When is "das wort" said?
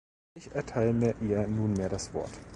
1.89-2.31